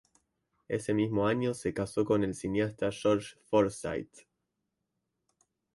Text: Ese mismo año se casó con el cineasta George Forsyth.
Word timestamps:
Ese 0.67 0.95
mismo 0.95 1.27
año 1.27 1.53
se 1.53 1.75
casó 1.75 2.05
con 2.05 2.23
el 2.23 2.33
cineasta 2.33 2.89
George 2.91 3.35
Forsyth. 3.51 4.25